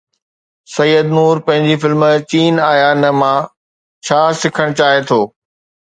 سيد 0.75 1.05
نور 1.17 1.41
پنهنجي 1.45 1.75
فلم 1.83 2.01
چين 2.31 2.53
آيا 2.71 2.91
نه 3.01 3.09
مان 3.19 3.41
ڇا 4.05 4.21
سکڻ 4.41 4.67
چاهي 4.79 4.99
ٿو؟ 5.09 5.21